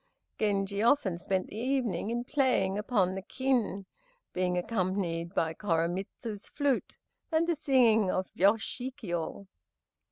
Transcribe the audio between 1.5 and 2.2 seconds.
evening